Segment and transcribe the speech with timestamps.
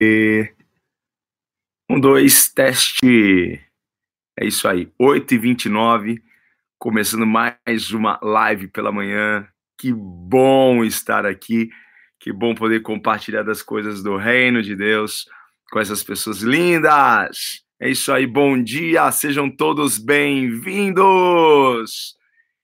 [0.00, 3.60] Um, dois, teste.
[4.38, 6.22] É isso aí, 8h29,
[6.78, 9.48] começando mais uma live pela manhã.
[9.76, 11.68] Que bom estar aqui,
[12.20, 15.28] que bom poder compartilhar das coisas do reino de Deus
[15.72, 17.64] com essas pessoas lindas.
[17.80, 21.06] É isso aí, bom dia, sejam todos bem-vindos.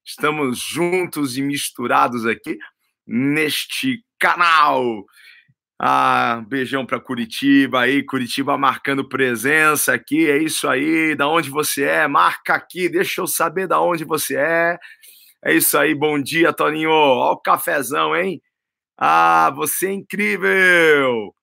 [0.04, 2.56] Estamos juntos e misturados aqui
[3.04, 5.04] neste canal.
[5.78, 11.14] Ah, beijão para Curitiba aí, Curitiba marcando presença aqui, é isso aí.
[11.16, 12.06] Da onde você é?
[12.08, 14.78] Marca aqui, deixa eu saber da onde você é.
[15.44, 16.90] É isso aí, bom dia, Toninho.
[16.90, 18.40] Ó o cafezão, hein?
[18.98, 21.34] Ah, você é incrível.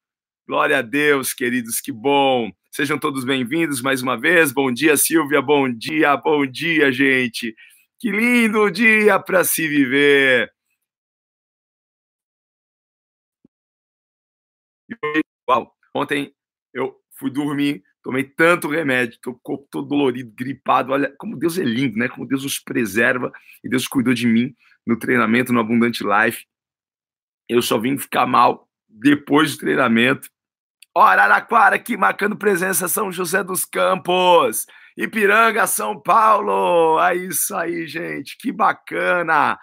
[0.47, 2.49] Glória a Deus, queridos, que bom.
[2.71, 4.51] Sejam todos bem-vindos mais uma vez.
[4.51, 5.41] Bom dia, Silvia.
[5.41, 7.53] Bom dia, bom dia, gente.
[7.99, 10.49] Que lindo dia para se viver.
[15.49, 16.33] Uau, ontem
[16.73, 20.91] eu fui dormir, tomei tanto remédio, tô corpo todo dolorido, gripado.
[20.91, 22.07] Olha como Deus é lindo, né?
[22.07, 23.31] Como Deus nos preserva
[23.63, 26.45] e Deus cuidou de mim no treinamento no Abundante Life.
[27.47, 30.29] Eu só vim ficar mal depois do treinamento.
[30.95, 34.65] Ó, Araraquara aqui marcando presença São José dos Campos,
[34.97, 36.99] Ipiranga, São Paulo.
[36.99, 38.37] É isso aí, gente.
[38.37, 39.57] Que bacana.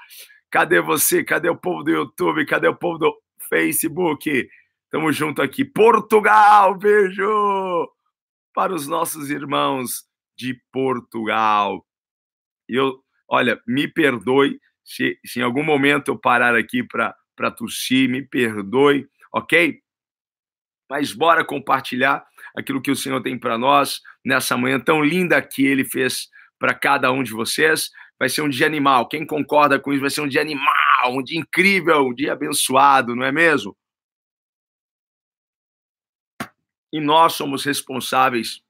[0.51, 1.23] Cadê você?
[1.23, 2.47] Cadê o povo do YouTube?
[2.47, 3.15] Cadê o povo do
[3.49, 4.49] Facebook?
[4.91, 5.65] Tamo junto aqui.
[5.65, 7.89] Portugal, beijo
[8.55, 10.05] para os nossos irmãos
[10.37, 11.87] de Portugal.
[12.67, 18.23] Eu, olha, me perdoe se, se em algum momento eu parar aqui para tossir, me
[18.23, 19.79] perdoe, ok?
[20.89, 25.67] Mas bora compartilhar aquilo que o Senhor tem para nós nessa manhã tão linda que
[25.67, 26.29] Ele fez
[26.59, 27.91] para cada um de vocês.
[28.19, 29.07] Vai ser um dia animal.
[29.07, 33.15] Quem concorda com isso vai ser um dia animal, um dia incrível, um dia abençoado,
[33.15, 33.77] não é mesmo?
[36.93, 38.63] E nós somos responsáveis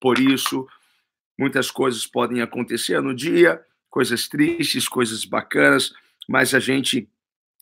[0.00, 0.66] por isso.
[1.38, 5.92] Muitas coisas podem acontecer no dia, coisas tristes, coisas bacanas,
[6.28, 7.08] mas a gente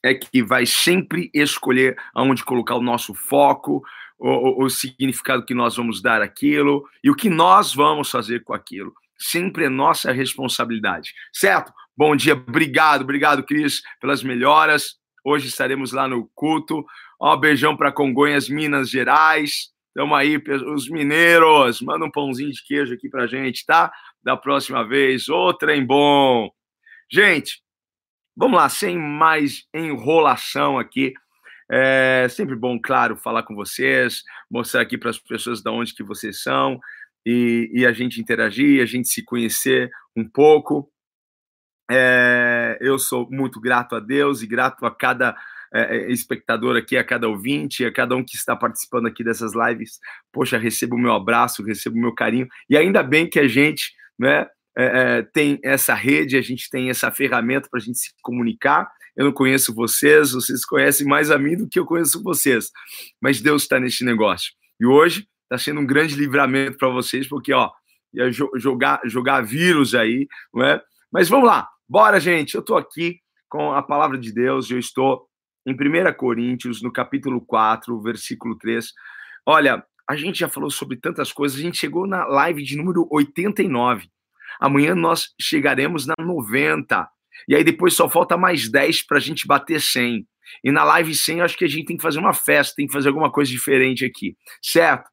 [0.03, 3.83] é que vai sempre escolher aonde colocar o nosso foco,
[4.19, 8.53] o, o, significado que nós vamos dar aquilo e o que nós vamos fazer com
[8.53, 8.93] aquilo.
[9.19, 11.73] Sempre é nossa responsabilidade, certo?
[11.97, 14.99] Bom dia, obrigado, obrigado, Cris, pelas melhoras.
[15.25, 16.85] Hoje estaremos lá no culto.
[17.19, 19.71] Ó, beijão para Congonhas, Minas Gerais.
[19.95, 20.37] Tamo aí,
[20.75, 21.81] os mineiros.
[21.81, 23.91] Manda um pãozinho de queijo aqui pra gente, tá?
[24.23, 25.29] Da próxima vez.
[25.29, 26.51] Ô, trem bom.
[27.11, 27.63] Gente,
[28.37, 31.15] vamos lá, sem mais enrolação aqui.
[31.71, 36.03] É sempre bom, claro, falar com vocês, mostrar aqui para as pessoas de onde que
[36.03, 36.79] vocês são
[37.25, 40.91] e, e, a gente interagir, a gente se conhecer um pouco.
[41.91, 45.37] É, eu sou muito grato a Deus e grato a cada
[45.73, 49.53] é, é, espectador aqui, a cada ouvinte, a cada um que está participando aqui dessas
[49.55, 49.99] lives.
[50.33, 52.47] Poxa, recebo o meu abraço, recebo o meu carinho.
[52.71, 54.47] E ainda bem que a gente né,
[54.79, 58.89] é, é tem essa rede, a gente tem essa ferramenta para a gente se comunicar.
[59.17, 62.71] Eu não conheço vocês, vocês conhecem mais a mim do que eu conheço vocês.
[63.21, 64.53] Mas Deus está neste negócio.
[64.81, 67.71] E hoje está sendo um grande livramento para vocês, porque ó,
[68.13, 70.81] ia jogar, jogar vírus aí, não é?
[71.13, 72.57] Mas vamos lá, bora, gente.
[72.57, 75.29] Eu estou aqui com a palavra de Deus, eu estou
[75.65, 78.93] em 1 Coríntios, no capítulo 4, versículo 3.
[79.47, 83.07] Olha, a gente já falou sobre tantas coisas, a gente chegou na live de número
[83.13, 84.09] 89.
[84.59, 87.09] Amanhã nós chegaremos na 90.
[87.47, 90.27] E aí depois só falta mais 10 para a gente bater 100.
[90.65, 92.93] E na live 100, acho que a gente tem que fazer uma festa, tem que
[92.93, 95.09] fazer alguma coisa diferente aqui, certo?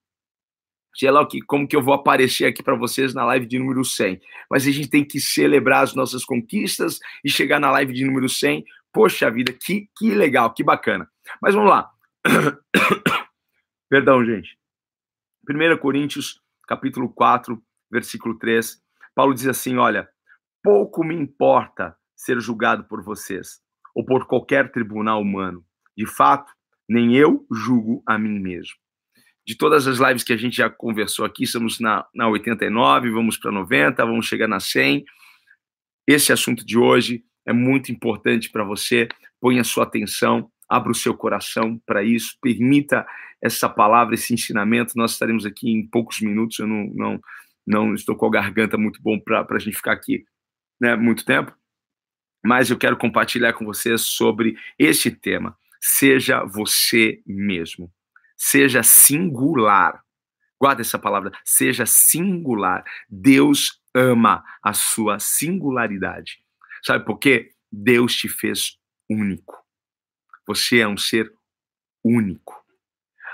[0.95, 3.57] Sei lá o que, como que eu vou aparecer aqui para vocês na live de
[3.57, 4.19] número 100.
[4.49, 8.27] Mas a gente tem que celebrar as nossas conquistas e chegar na live de número
[8.27, 8.63] 100
[8.93, 11.09] Poxa vida, que, que legal, que bacana.
[11.41, 11.89] Mas vamos lá.
[13.89, 14.57] Perdão, gente.
[15.49, 18.81] 1 Coríntios, capítulo 4, versículo 3.
[19.15, 20.09] Paulo diz assim: Olha,
[20.61, 23.61] pouco me importa ser julgado por vocês
[23.95, 25.65] ou por qualquer tribunal humano.
[25.95, 26.51] De fato,
[26.87, 28.75] nem eu julgo a mim mesmo.
[29.45, 33.37] De todas as lives que a gente já conversou aqui, estamos na, na 89, vamos
[33.37, 35.03] para 90, vamos chegar na 100.
[36.07, 39.07] Esse assunto de hoje é muito importante para você.
[39.39, 43.05] Ponha sua atenção, abra o seu coração para isso, permita
[43.41, 44.93] essa palavra, esse ensinamento.
[44.95, 46.59] Nós estaremos aqui em poucos minutos.
[46.59, 47.21] Eu não, não,
[47.65, 50.23] não estou com a garganta muito bom para a gente ficar aqui
[50.79, 51.55] né, muito tempo,
[52.43, 55.55] mas eu quero compartilhar com vocês sobre este tema.
[55.79, 57.91] Seja você mesmo.
[58.43, 60.03] Seja singular.
[60.59, 61.31] Guarda essa palavra.
[61.45, 62.83] Seja singular.
[63.07, 66.39] Deus ama a sua singularidade.
[66.81, 67.51] Sabe por quê?
[67.71, 69.63] Deus te fez único.
[70.47, 71.31] Você é um ser
[72.03, 72.59] único.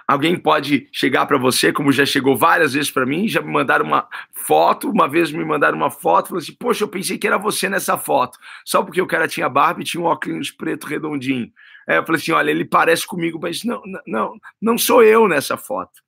[0.05, 3.85] Alguém pode chegar para você, como já chegou várias vezes para mim, já me mandaram
[3.85, 7.37] uma foto, uma vez me mandaram uma foto, falou assim: "Poxa, eu pensei que era
[7.37, 8.37] você nessa foto".
[8.65, 11.49] Só porque o cara tinha barba e tinha um óculos preto redondinho.
[11.87, 15.57] Aí eu falei assim: "Olha, ele parece comigo, mas não, não, não sou eu nessa
[15.57, 16.01] foto".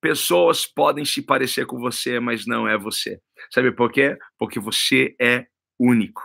[0.00, 3.20] Pessoas podem se parecer com você, mas não é você.
[3.52, 4.16] Sabe por quê?
[4.38, 5.46] Porque você é
[5.78, 6.22] único.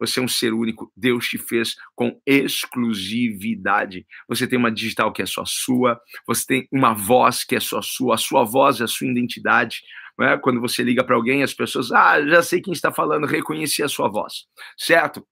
[0.00, 0.92] Você é um ser único.
[0.96, 4.04] Deus te fez com exclusividade.
[4.28, 6.00] Você tem uma digital que é só sua.
[6.26, 8.16] Você tem uma voz que é só sua.
[8.16, 9.82] A sua voz é a sua identidade.
[10.20, 10.36] É?
[10.36, 13.88] Quando você liga para alguém, as pessoas, ah, já sei quem está falando, reconheci a
[13.88, 14.44] sua voz,
[14.76, 15.26] certo?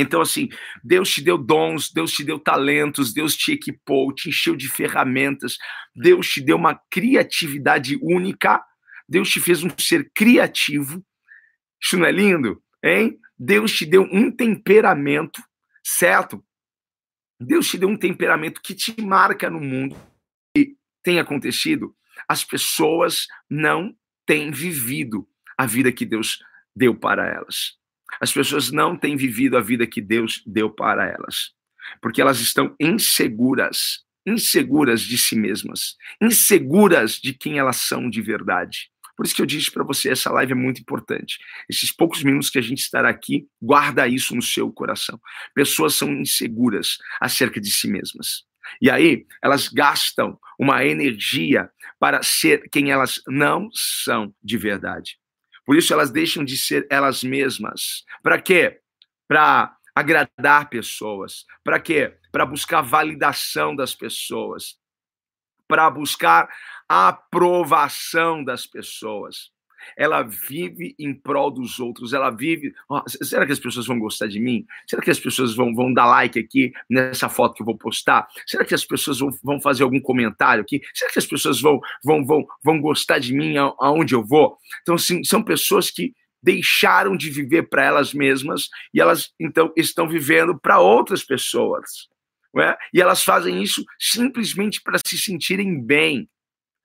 [0.00, 0.48] Então, assim,
[0.82, 5.56] Deus te deu dons, Deus te deu talentos, Deus te equipou, te encheu de ferramentas,
[5.94, 8.62] Deus te deu uma criatividade única,
[9.08, 11.04] Deus te fez um ser criativo.
[11.82, 13.18] Isso não é lindo, hein?
[13.38, 15.42] Deus te deu um temperamento,
[15.84, 16.44] certo?
[17.40, 19.96] Deus te deu um temperamento que te marca no mundo.
[20.56, 21.94] E tem acontecido,
[22.28, 23.94] as pessoas não
[24.26, 26.38] têm vivido a vida que Deus
[26.74, 27.77] deu para elas.
[28.20, 31.52] As pessoas não têm vivido a vida que Deus deu para elas,
[32.00, 38.90] porque elas estão inseguras, inseguras de si mesmas, inseguras de quem elas são de verdade.
[39.16, 41.38] Por isso que eu disse para você, essa live é muito importante.
[41.68, 45.20] Esses poucos minutos que a gente estará aqui, guarda isso no seu coração.
[45.52, 48.44] Pessoas são inseguras acerca de si mesmas.
[48.80, 51.68] E aí, elas gastam uma energia
[51.98, 55.18] para ser quem elas não são de verdade.
[55.68, 58.02] Por isso, elas deixam de ser elas mesmas.
[58.22, 58.80] Para quê?
[59.28, 61.44] Para agradar pessoas.
[61.62, 62.16] Para quê?
[62.32, 64.78] Para buscar validação das pessoas.
[65.68, 66.48] Para buscar
[66.88, 69.52] aprovação das pessoas.
[69.96, 72.72] Ela vive em prol dos outros, ela vive.
[72.88, 74.64] Oh, será que as pessoas vão gostar de mim?
[74.86, 78.28] Será que as pessoas vão, vão dar like aqui nessa foto que eu vou postar?
[78.46, 80.80] Será que as pessoas vão, vão fazer algum comentário aqui?
[80.94, 84.56] Será que as pessoas vão, vão, vão, vão gostar de mim aonde eu vou?
[84.82, 90.08] Então, sim, são pessoas que deixaram de viver para elas mesmas e elas então estão
[90.08, 92.08] vivendo para outras pessoas.
[92.56, 92.76] É?
[92.94, 96.28] E elas fazem isso simplesmente para se sentirem bem.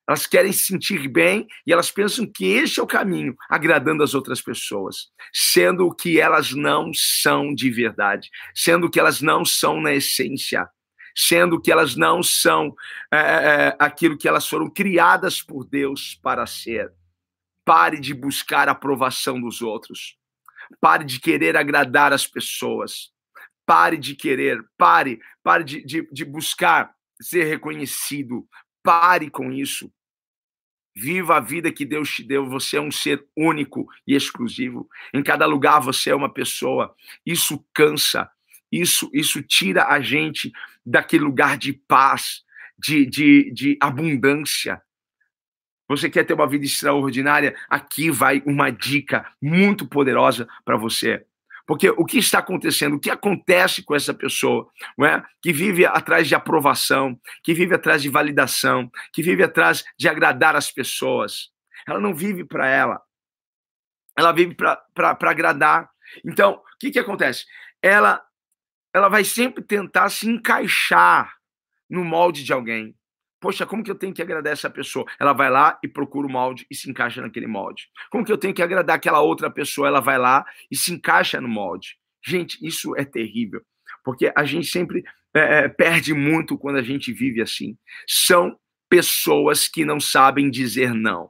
[0.06, 4.14] Elas querem se sentir bem e elas pensam que esse é o caminho, agradando as
[4.14, 9.80] outras pessoas, sendo o que elas não são de verdade, sendo que elas não são
[9.80, 10.68] na essência,
[11.16, 12.74] sendo que elas não são
[13.10, 16.92] é, é, aquilo que elas foram criadas por Deus para ser.
[17.64, 20.18] Pare de buscar a aprovação dos outros.
[20.80, 23.10] Pare de querer agradar as pessoas.
[23.64, 28.46] Pare de querer, pare, pare de, de, de buscar ser reconhecido.
[28.84, 29.90] Pare com isso.
[30.94, 32.46] Viva a vida que Deus te deu.
[32.50, 34.88] Você é um ser único e exclusivo.
[35.12, 36.94] Em cada lugar você é uma pessoa.
[37.24, 38.30] Isso cansa.
[38.70, 40.52] Isso, isso tira a gente
[40.84, 42.42] daquele lugar de paz,
[42.78, 44.82] de, de, de abundância.
[45.88, 47.56] Você quer ter uma vida extraordinária?
[47.68, 51.24] Aqui vai uma dica muito poderosa para você.
[51.66, 54.68] Porque o que está acontecendo, o que acontece com essa pessoa,
[54.98, 55.24] não é?
[55.40, 60.54] que vive atrás de aprovação, que vive atrás de validação, que vive atrás de agradar
[60.56, 61.50] as pessoas.
[61.86, 63.00] Ela não vive para ela,
[64.16, 65.90] ela vive para agradar.
[66.24, 67.44] Então, o que, que acontece?
[67.82, 68.22] Ela,
[68.92, 71.34] ela vai sempre tentar se encaixar
[71.88, 72.94] no molde de alguém.
[73.44, 75.04] Poxa, como que eu tenho que agradar essa pessoa?
[75.20, 77.90] Ela vai lá e procura o molde e se encaixa naquele molde.
[78.10, 79.86] Como que eu tenho que agradar aquela outra pessoa?
[79.86, 81.98] Ela vai lá e se encaixa no molde.
[82.24, 83.60] Gente, isso é terrível,
[84.02, 85.04] porque a gente sempre
[85.34, 87.76] é, é perde muito quando a gente vive assim.
[88.08, 91.28] São pessoas que não sabem dizer não.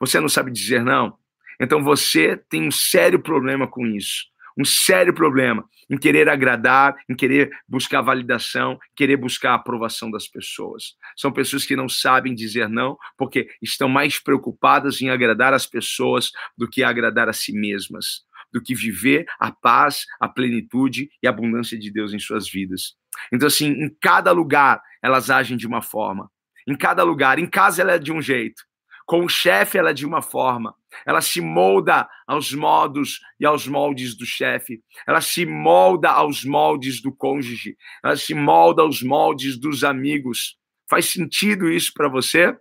[0.00, 1.16] Você não sabe dizer não?
[1.60, 4.24] Então você tem um sério problema com isso
[4.56, 10.94] um sério problema em querer agradar, em querer buscar validação, querer buscar aprovação das pessoas.
[11.16, 16.30] São pessoas que não sabem dizer não, porque estão mais preocupadas em agradar as pessoas
[16.56, 21.30] do que agradar a si mesmas, do que viver a paz, a plenitude e a
[21.30, 22.94] abundância de Deus em suas vidas.
[23.32, 26.30] Então, assim, em cada lugar elas agem de uma forma.
[26.66, 28.62] Em cada lugar, em casa ela é de um jeito,
[29.06, 30.74] com o chefe, ela é de uma forma.
[31.06, 34.82] Ela se molda aos modos e aos moldes do chefe.
[35.06, 37.76] Ela se molda aos moldes do cônjuge.
[38.02, 40.56] Ela se molda aos moldes dos amigos.
[40.88, 42.56] Faz sentido isso para você?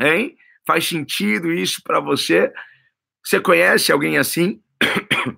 [0.00, 0.36] Hein?
[0.66, 2.52] Faz sentido isso para você?
[3.24, 4.62] Você conhece alguém assim?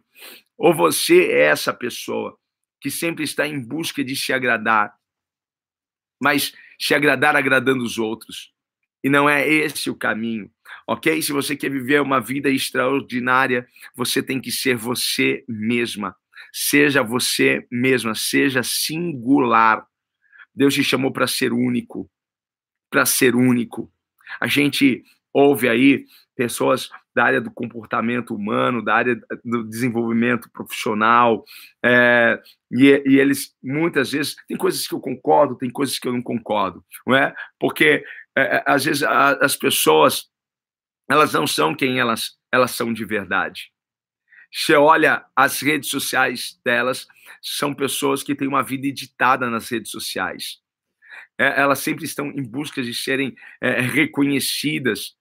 [0.59, 2.39] Ou você é essa pessoa
[2.81, 4.95] que sempre está em busca de se agradar,
[6.21, 8.52] mas se agradar agradando os outros?
[9.03, 10.51] E não é esse o caminho,
[10.87, 11.21] ok?
[11.23, 16.15] Se você quer viver uma vida extraordinária, você tem que ser você mesma.
[16.53, 19.87] Seja você mesma, seja singular.
[20.55, 22.11] Deus te chamou para ser único.
[22.91, 23.91] para ser único.
[24.41, 31.45] A gente ouve aí pessoas da área do comportamento humano, da área do desenvolvimento profissional,
[31.85, 36.13] é, e, e, eles muitas vezes tem coisas que eu concordo, tem coisas que eu
[36.13, 37.35] não concordo, não é?
[37.59, 38.05] Porque
[38.37, 40.31] é, é às vezes a, as pessoas
[41.11, 43.71] elas não são quem elas elas são de verdade.
[44.53, 47.07] Você olha as redes sociais delas,
[47.41, 50.59] são pessoas que têm uma vida editada nas redes sociais.
[51.39, 55.17] É, elas sempre estão em busca de serem é, reconhecidas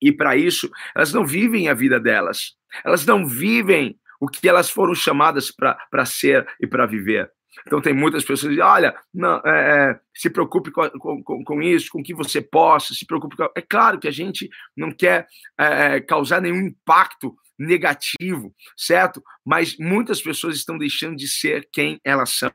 [0.00, 2.56] e para isso, elas não vivem a vida delas.
[2.84, 7.30] Elas não vivem o que elas foram chamadas para ser e para viver.
[7.66, 10.88] Então, tem muitas pessoas que dizem: olha, não, é, é, se preocupe com,
[11.22, 13.36] com, com, isso, com o que você possa, se preocupe.
[13.36, 13.48] Com...
[13.56, 15.26] É claro que a gente não quer
[15.58, 19.22] é, é, causar nenhum impacto negativo, certo?
[19.44, 22.52] Mas muitas pessoas estão deixando de ser quem elas são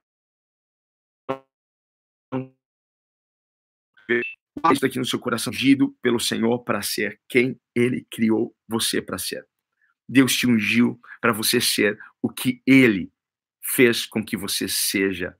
[4.71, 9.17] isso aqui no seu coração, ungido pelo Senhor para ser quem Ele criou você para
[9.17, 9.45] ser.
[10.07, 13.11] Deus te ungiu para você ser o que Ele
[13.61, 15.35] fez com que você seja.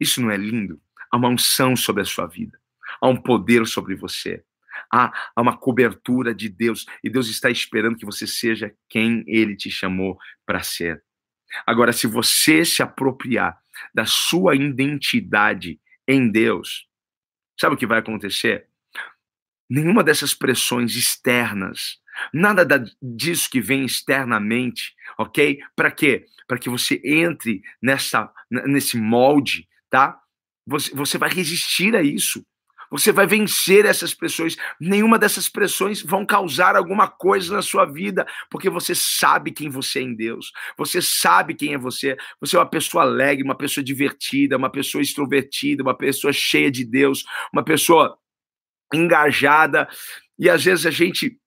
[0.00, 0.80] Isso não é lindo?
[1.10, 2.58] Há uma unção sobre a sua vida,
[3.00, 4.44] há um poder sobre você,
[4.92, 9.56] há, há uma cobertura de Deus e Deus está esperando que você seja quem Ele
[9.56, 11.02] te chamou para ser.
[11.66, 13.58] Agora, se você se apropriar
[13.94, 16.87] da sua identidade em Deus,
[17.60, 18.66] Sabe o que vai acontecer?
[19.68, 21.98] Nenhuma dessas pressões externas,
[22.32, 25.60] nada da, disso que vem externamente, ok?
[25.76, 26.26] Para quê?
[26.46, 30.18] Para que você entre nessa, nesse molde, tá?
[30.66, 32.44] Você, você vai resistir a isso.
[32.90, 34.56] Você vai vencer essas pressões.
[34.80, 40.00] Nenhuma dessas pressões vão causar alguma coisa na sua vida, porque você sabe quem você
[40.00, 40.52] é em Deus.
[40.76, 42.16] Você sabe quem é você.
[42.40, 46.84] Você é uma pessoa alegre, uma pessoa divertida, uma pessoa extrovertida, uma pessoa cheia de
[46.84, 48.16] Deus, uma pessoa
[48.92, 49.88] engajada.
[50.38, 51.38] E às vezes a gente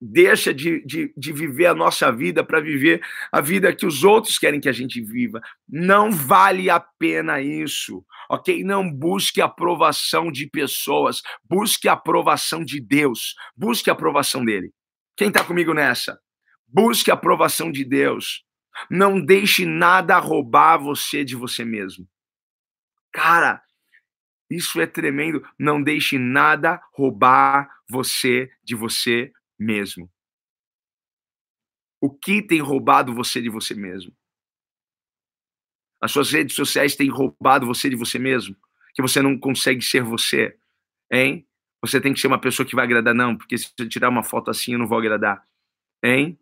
[0.00, 4.38] deixa de, de, de viver a nossa vida para viver a vida que os outros
[4.38, 5.40] querem que a gente viva.
[5.68, 8.64] Não vale a pena isso, ok?
[8.64, 14.72] Não busque aprovação de pessoas, busque a aprovação de Deus, busque a aprovação dele.
[15.16, 16.18] Quem está comigo nessa?
[16.66, 18.42] Busque a aprovação de Deus.
[18.88, 22.08] Não deixe nada roubar você de você mesmo.
[23.12, 23.60] Cara,
[24.48, 25.44] isso é tremendo.
[25.58, 29.30] Não deixe nada roubar você de você
[29.60, 30.10] mesmo?
[32.00, 34.12] O que tem roubado você de você mesmo?
[36.00, 38.56] As suas redes sociais têm roubado você de você mesmo?
[38.94, 40.58] Que você não consegue ser você?
[41.12, 41.46] Hein?
[41.82, 44.22] Você tem que ser uma pessoa que vai agradar, não, porque se eu tirar uma
[44.22, 45.46] foto assim eu não vou agradar.
[46.02, 46.38] Hein?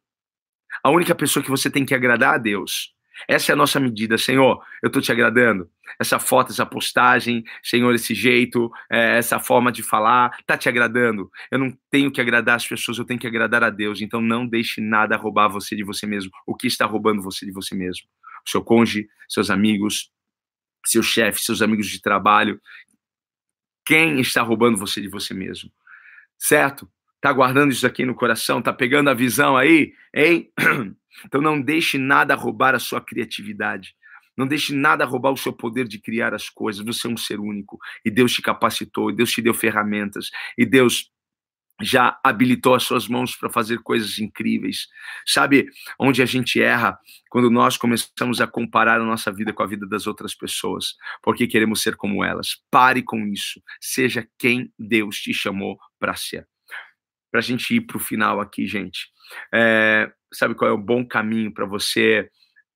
[0.83, 2.95] A única pessoa que você tem que agradar é Deus.
[3.27, 4.63] Essa é a nossa medida, Senhor.
[4.83, 5.69] Eu estou te agradando.
[5.99, 11.31] Essa foto, essa postagem, Senhor, esse jeito, é, essa forma de falar, está te agradando.
[11.51, 14.01] Eu não tenho que agradar as pessoas, eu tenho que agradar a Deus.
[14.01, 16.31] Então não deixe nada roubar você de você mesmo.
[16.47, 18.07] O que está roubando você de você mesmo?
[18.47, 20.11] O seu cônjuge, seus amigos,
[20.85, 22.61] seu chefe, seus amigos de trabalho.
[23.85, 25.71] Quem está roubando você de você mesmo?
[26.37, 26.89] Certo?
[27.21, 28.63] Tá guardando isso aqui no coração?
[28.63, 29.93] Tá pegando a visão aí?
[30.15, 30.53] Hein?
[31.25, 33.95] Então não deixe nada roubar a sua criatividade.
[34.37, 36.85] Não deixe nada roubar o seu poder de criar as coisas.
[36.85, 37.79] Você é um ser único.
[38.05, 41.11] E Deus te capacitou, e Deus te deu ferramentas, e Deus
[41.81, 44.89] já habilitou as suas mãos para fazer coisas incríveis.
[45.27, 46.99] Sabe onde a gente erra?
[47.31, 51.47] Quando nós começamos a comparar a nossa vida com a vida das outras pessoas, porque
[51.47, 52.63] queremos ser como elas.
[52.71, 53.63] Pare com isso.
[53.81, 56.47] Seja quem Deus te chamou para ser.
[57.31, 59.09] Para a gente ir para o final aqui, gente.
[59.55, 62.29] É, sabe qual é o bom caminho para você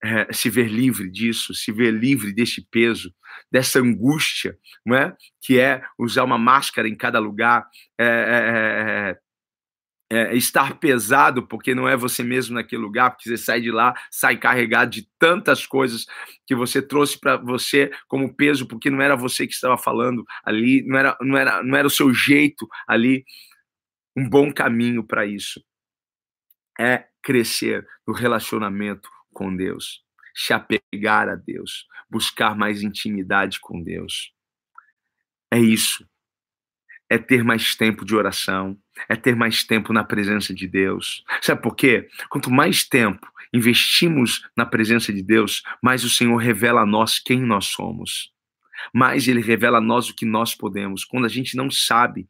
[0.05, 3.15] é, se ver livre disso, se ver livre desse peso,
[3.51, 5.17] dessa angústia, não é?
[5.41, 7.67] Que é usar uma máscara em cada lugar,
[7.99, 9.19] é, é,
[10.13, 13.95] é, estar pesado porque não é você mesmo naquele lugar, porque você sai de lá,
[14.11, 16.05] sai carregado de tantas coisas
[16.47, 20.85] que você trouxe para você como peso, porque não era você que estava falando ali,
[20.87, 23.25] não era, não era, não era o seu jeito ali.
[24.17, 25.63] Um bom caminho para isso
[26.79, 30.03] é crescer no relacionamento com Deus,
[30.35, 34.33] se apegar a Deus, buscar mais intimidade com Deus.
[35.51, 36.07] É isso.
[37.09, 38.79] É ter mais tempo de oração,
[39.09, 41.23] é ter mais tempo na presença de Deus.
[41.43, 42.09] Sabe por quê?
[42.31, 47.41] Quanto mais tempo investimos na presença de Deus, mais o Senhor revela a nós quem
[47.41, 48.33] nós somos.
[48.95, 51.05] Mais ele revela a nós o que nós podemos.
[51.05, 52.29] Quando a gente não sabe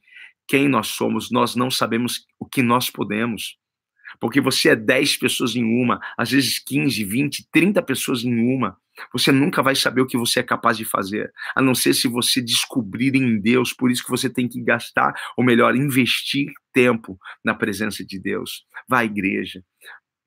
[0.52, 3.56] quem nós somos, nós não sabemos o que nós podemos
[4.20, 8.76] porque você é 10 pessoas em uma, às vezes 15, 20, 30 pessoas em uma.
[9.10, 12.06] Você nunca vai saber o que você é capaz de fazer, a não ser se
[12.06, 13.72] você descobrir em Deus.
[13.72, 18.66] Por isso que você tem que gastar, ou melhor, investir tempo na presença de Deus.
[18.86, 19.64] Vá à igreja,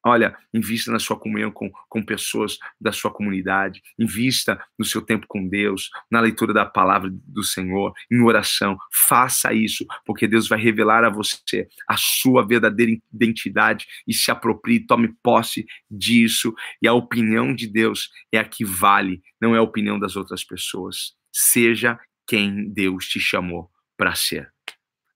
[0.08, 5.26] Olha, invista na sua comunhão com, com pessoas da sua comunidade, invista no seu tempo
[5.28, 8.78] com Deus, na leitura da palavra do Senhor, em oração.
[8.94, 14.86] Faça isso, porque Deus vai revelar a você a sua verdadeira identidade e se aproprie,
[14.86, 16.54] tome posse disso.
[16.80, 20.44] E a opinião de Deus é a que vale, não é a opinião das outras
[20.44, 21.16] pessoas.
[21.34, 24.54] Seja quem Deus te chamou para ser.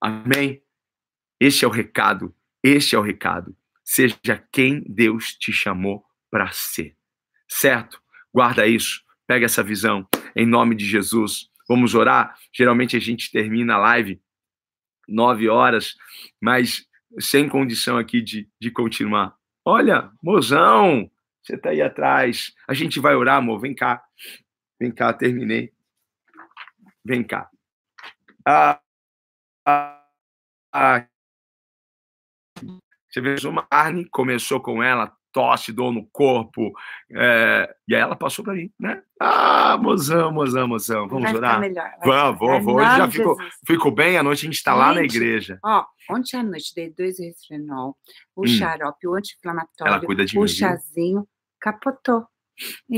[0.01, 0.63] Amém?
[1.39, 2.33] Esse é o recado.
[2.63, 3.55] Esse é o recado.
[3.91, 6.95] Seja quem Deus te chamou para ser.
[7.49, 7.99] Certo?
[8.31, 9.01] Guarda isso.
[9.25, 10.07] Pega essa visão.
[10.35, 11.49] Em nome de Jesus.
[11.67, 12.37] Vamos orar.
[12.53, 14.21] Geralmente a gente termina a live
[15.07, 15.95] nove horas,
[16.39, 16.85] mas
[17.19, 19.35] sem condição aqui de, de continuar.
[19.65, 21.09] Olha, mozão,
[21.41, 22.53] você está aí atrás.
[22.67, 23.59] A gente vai orar, amor.
[23.59, 24.03] Vem cá.
[24.79, 25.73] Vem cá, terminei.
[27.03, 27.49] Vem cá.
[28.45, 28.79] Ah,
[29.65, 30.05] ah,
[30.71, 31.08] ah
[33.09, 36.71] você vê uma carne, começou com ela, tosse, dor no corpo,
[37.11, 39.01] é, e aí ela passou para mim, né?
[39.19, 41.59] Ah, mozão, mozão, mozão, vamos vai orar?
[41.59, 42.75] Melhor, vamos, vou, vou.
[42.77, 45.59] Hoje já ficou, ficou bem, a noite a gente está lá na igreja.
[45.63, 47.95] Ó, ontem à noite dei dois resfrenol,
[48.35, 48.47] o hum.
[48.47, 51.27] xarope, o anti-inflamatório, ela cuida de o mim, chazinho,
[51.59, 52.25] capotou.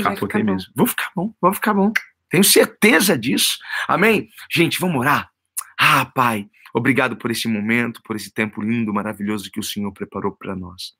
[0.02, 0.72] Capotei mesmo.
[0.74, 0.84] Bom.
[0.84, 1.92] Vou ficar bom, vou ficar bom.
[2.28, 3.58] Tenho certeza disso.
[3.86, 4.28] Amém?
[4.50, 5.30] Gente, vamos orar?
[5.78, 10.32] Ah, Pai, Obrigado por esse momento, por esse tempo lindo, maravilhoso que o Senhor preparou
[10.32, 10.94] para nós.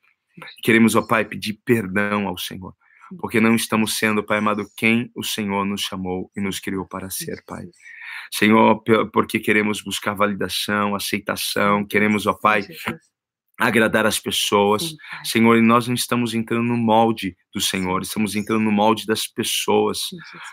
[0.62, 2.74] Queremos, ó Pai, pedir perdão ao Senhor,
[3.18, 7.10] porque não estamos sendo, Pai amado, quem o Senhor nos chamou e nos criou para
[7.10, 7.64] ser, Pai.
[8.30, 12.66] Senhor, porque queremos buscar validação, aceitação, queremos, ó Pai,
[13.58, 14.94] agradar as pessoas.
[15.24, 19.26] Senhor, e nós não estamos entrando no molde do Senhor, estamos entrando no molde das
[19.26, 20.00] pessoas.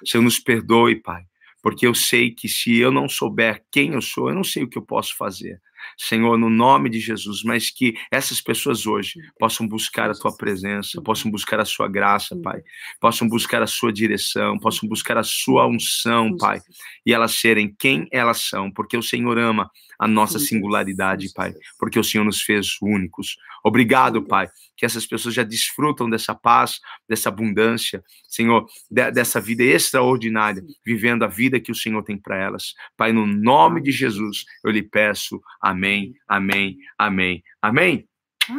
[0.05, 1.23] Senhor, nos perdoe, Pai
[1.61, 4.69] porque eu sei que se eu não souber quem eu sou, eu não sei o
[4.69, 5.61] que eu posso fazer.
[5.97, 11.01] Senhor, no nome de Jesus, mas que essas pessoas hoje possam buscar a tua presença,
[11.01, 12.61] possam buscar a sua graça, Pai,
[12.99, 16.61] possam buscar a sua direção, possam buscar a sua unção, Pai,
[17.05, 21.99] e elas serem quem elas são, porque o Senhor ama a nossa singularidade, Pai, porque
[21.99, 23.35] o Senhor nos fez únicos.
[23.63, 29.61] Obrigado, Pai, que essas pessoas já desfrutam dessa paz, dessa abundância, Senhor, de, dessa vida
[29.61, 32.73] extraordinária, vivendo a vida que o Senhor tem para elas.
[32.95, 38.09] Pai, no nome de Jesus, eu lhe peço, amém, amém, amém, amém.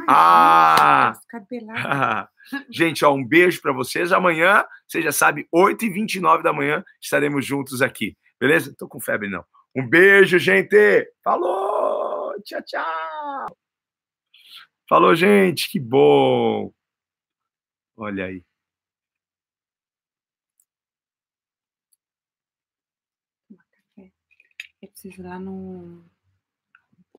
[0.08, 1.18] ah!
[2.70, 4.12] Gente, ó, um beijo para vocês.
[4.12, 8.16] Amanhã, você já sabe, 8h29 da manhã, estaremos juntos aqui.
[8.40, 8.74] Beleza?
[8.76, 9.44] Tô com febre, não.
[9.76, 11.12] Um beijo, gente.
[11.22, 12.34] Falou!
[12.42, 13.56] Tchau, tchau.
[14.88, 15.70] Falou, gente.
[15.70, 16.72] Que bom.
[17.96, 18.42] Olha aí.
[24.82, 26.09] Eu preciso ir lá no.